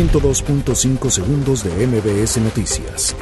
102.5 0.00 1.10
segundos 1.10 1.62
de 1.62 1.86
MBS 1.86 2.38
Noticias. 2.38 3.14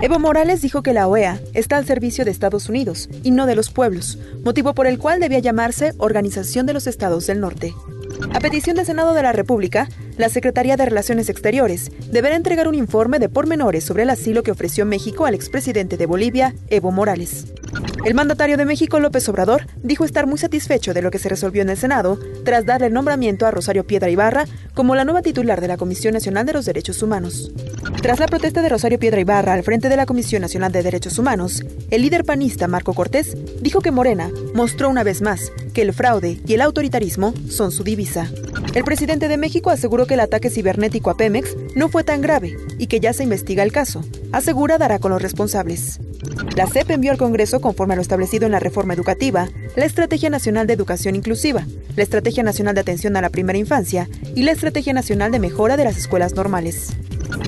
Evo 0.00 0.20
Morales 0.20 0.62
dijo 0.62 0.80
que 0.84 0.92
la 0.92 1.08
OEA 1.08 1.40
está 1.54 1.76
al 1.76 1.86
servicio 1.86 2.24
de 2.24 2.30
Estados 2.30 2.68
Unidos 2.68 3.08
y 3.24 3.32
no 3.32 3.46
de 3.46 3.56
los 3.56 3.70
pueblos, 3.70 4.16
motivo 4.44 4.74
por 4.74 4.86
el 4.86 5.00
cual 5.00 5.18
debía 5.18 5.40
llamarse 5.40 5.92
Organización 5.98 6.66
de 6.66 6.72
los 6.72 6.86
Estados 6.86 7.26
del 7.26 7.40
Norte. 7.40 7.74
A 8.32 8.38
petición 8.38 8.76
del 8.76 8.86
Senado 8.86 9.12
de 9.12 9.24
la 9.24 9.32
República, 9.32 9.88
la 10.16 10.28
Secretaría 10.28 10.76
de 10.76 10.84
Relaciones 10.84 11.28
Exteriores 11.28 11.90
deberá 12.12 12.36
entregar 12.36 12.68
un 12.68 12.76
informe 12.76 13.18
de 13.18 13.28
pormenores 13.28 13.82
sobre 13.82 14.04
el 14.04 14.10
asilo 14.10 14.44
que 14.44 14.52
ofreció 14.52 14.86
México 14.86 15.26
al 15.26 15.34
expresidente 15.34 15.96
de 15.96 16.06
Bolivia, 16.06 16.54
Evo 16.68 16.92
Morales. 16.92 17.46
El 18.04 18.14
mandatario 18.14 18.56
de 18.56 18.64
México, 18.64 18.98
López 18.98 19.28
Obrador, 19.28 19.66
dijo 19.82 20.04
estar 20.04 20.26
muy 20.26 20.38
satisfecho 20.38 20.92
de 20.92 21.02
lo 21.02 21.10
que 21.10 21.18
se 21.18 21.28
resolvió 21.28 21.62
en 21.62 21.70
el 21.70 21.76
Senado 21.76 22.18
tras 22.44 22.66
darle 22.66 22.88
el 22.88 22.92
nombramiento 22.92 23.46
a 23.46 23.52
Rosario 23.52 23.86
Piedra 23.86 24.10
Ibarra 24.10 24.46
como 24.74 24.94
la 24.94 25.04
nueva 25.04 25.22
titular 25.22 25.60
de 25.60 25.68
la 25.68 25.76
Comisión 25.76 26.14
Nacional 26.14 26.44
de 26.44 26.52
los 26.52 26.64
Derechos 26.64 27.02
Humanos. 27.02 27.52
Tras 28.02 28.18
la 28.18 28.26
protesta 28.26 28.60
de 28.60 28.68
Rosario 28.68 28.98
Piedra 28.98 29.20
Ibarra 29.20 29.52
al 29.52 29.62
frente 29.62 29.88
de 29.88 29.96
la 29.96 30.06
Comisión 30.06 30.42
Nacional 30.42 30.72
de 30.72 30.82
Derechos 30.82 31.18
Humanos, 31.18 31.62
el 31.90 32.02
líder 32.02 32.24
panista 32.24 32.66
Marco 32.66 32.92
Cortés 32.92 33.36
dijo 33.60 33.80
que 33.80 33.92
Morena 33.92 34.30
mostró 34.54 34.88
una 34.88 35.04
vez 35.04 35.22
más 35.22 35.52
que 35.72 35.82
el 35.82 35.92
fraude 35.92 36.40
y 36.44 36.54
el 36.54 36.62
autoritarismo 36.62 37.34
son 37.48 37.70
su 37.70 37.84
divisa. 37.84 38.28
El 38.74 38.84
presidente 38.84 39.28
de 39.28 39.36
México 39.36 39.70
aseguró 39.70 40.06
que 40.06 40.14
el 40.14 40.20
ataque 40.20 40.50
cibernético 40.50 41.10
a 41.10 41.16
Pemex 41.16 41.56
no 41.76 41.88
fue 41.88 42.04
tan 42.04 42.20
grave 42.20 42.56
y 42.78 42.86
que 42.88 43.00
ya 43.00 43.12
se 43.12 43.22
investiga 43.22 43.62
el 43.62 43.70
caso. 43.70 44.02
Asegura 44.32 44.78
dará 44.78 44.98
con 44.98 45.12
los 45.12 45.22
responsables. 45.22 46.00
La 46.56 46.66
CEP 46.66 46.90
envió 46.90 47.12
al 47.12 47.18
Congreso, 47.18 47.60
conforme 47.62 47.94
a 47.94 47.96
lo 47.96 48.02
establecido 48.02 48.44
en 48.44 48.52
la 48.52 48.60
reforma 48.60 48.92
educativa, 48.92 49.48
la 49.74 49.86
Estrategia 49.86 50.28
Nacional 50.28 50.66
de 50.66 50.74
Educación 50.74 51.16
Inclusiva, 51.16 51.66
la 51.96 52.02
Estrategia 52.02 52.42
Nacional 52.42 52.74
de 52.74 52.82
Atención 52.82 53.16
a 53.16 53.22
la 53.22 53.30
Primera 53.30 53.58
Infancia 53.58 54.06
y 54.34 54.42
la 54.42 54.52
Estrategia 54.52 54.92
Nacional 54.92 55.32
de 55.32 55.38
Mejora 55.38 55.78
de 55.78 55.84
las 55.84 55.96
Escuelas 55.96 56.34
Normales. 56.34 56.94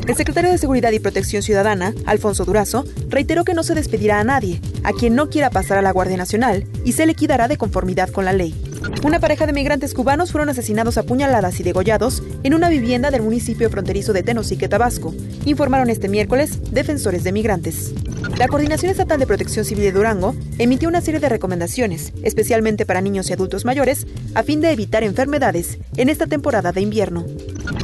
El 0.07 0.17
secretario 0.17 0.51
de 0.51 0.59
Seguridad 0.59 0.93
y 0.93 0.99
Protección 0.99 1.43
Ciudadana, 1.43 1.95
Alfonso 2.07 2.45
Durazo, 2.45 2.85
reiteró 3.09 3.45
que 3.45 3.55
no 3.55 3.63
se 3.63 3.75
despedirá 3.75 4.21
a 4.21 4.25
nadie, 4.25 4.61
a 4.83 4.93
quien 4.93 5.15
no 5.15 5.29
quiera 5.29 5.51
pasar 5.51 5.79
a 5.79 5.83
la 5.83 5.93
Guardia 5.93 6.17
Nacional, 6.17 6.65
y 6.85 6.93
se 6.93 7.07
liquidará 7.07 7.49
de 7.49 7.59
conformidad 7.59 8.09
con 8.09 8.25
la 8.25 8.33
ley. 8.33 8.55
Una 9.03 9.21
pareja 9.21 9.47
de 9.47 9.53
migrantes 9.53 9.95
cubanos 9.95 10.31
fueron 10.31 10.49
asesinados 10.49 10.99
a 10.99 11.03
puñaladas 11.05 11.59
y 11.61 11.63
degollados 11.63 12.23
en 12.43 12.55
una 12.55 12.69
vivienda 12.69 13.11
del 13.11 13.23
municipio 13.23 13.71
fronterizo 13.71 14.13
de 14.13 14.23
Tenosique, 14.23 14.69
Tabasco, 14.69 15.15
informaron 15.45 15.91
este 15.91 16.09
miércoles 16.09 16.73
defensores 16.73 17.25
de 17.25 17.33
migrantes. 17.33 17.95
La 18.37 18.49
Coordinación 18.49 18.91
Estatal 18.91 19.19
de 19.19 19.27
Protección 19.27 19.65
Civil 19.65 19.85
de 19.85 19.93
Durango 19.93 20.35
emitió 20.59 20.89
una 20.89 21.01
serie 21.01 21.21
de 21.21 21.29
recomendaciones, 21.29 22.13
especialmente 22.23 22.85
para 22.85 23.01
niños 23.01 23.31
y 23.31 23.33
adultos 23.33 23.65
mayores, 23.65 24.07
a 24.35 24.43
fin 24.43 24.61
de 24.61 24.73
evitar 24.73 25.05
enfermedades 25.05 25.79
en 25.97 26.09
esta 26.09 26.27
temporada 26.27 26.73
de 26.73 26.81
invierno. 26.81 27.25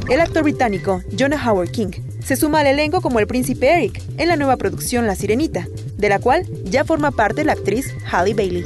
El 0.08 0.20
actor 0.20 0.42
británico 0.42 1.02
Jonah 1.16 1.40
Howard 1.48 1.70
King 1.70 1.92
se 2.24 2.36
suma 2.36 2.60
al 2.60 2.66
elenco 2.66 3.00
como 3.00 3.20
el 3.20 3.26
príncipe 3.26 3.72
Eric 3.72 4.02
en 4.18 4.28
la 4.28 4.36
nueva 4.36 4.56
producción 4.56 5.06
La 5.06 5.14
Sirenita, 5.14 5.68
de 5.96 6.08
la 6.08 6.18
cual 6.18 6.46
ya 6.64 6.84
forma 6.84 7.12
parte 7.12 7.44
la 7.44 7.52
actriz 7.52 7.94
Halle 8.10 8.34
Bailey. 8.34 8.64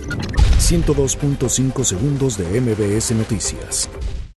102.5 0.58 1.84
segundos 1.84 2.38
de 2.38 2.60
MBS 2.60 3.12
Noticias. 3.12 3.90